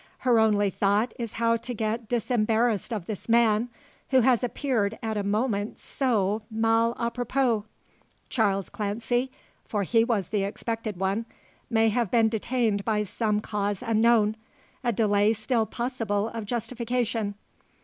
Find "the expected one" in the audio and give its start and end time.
10.29-11.27